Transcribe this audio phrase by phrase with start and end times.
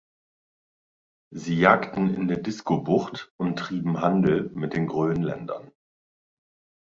[1.31, 5.71] Sie jagten in der Diskobucht und trieben Handel mit den Grönländern.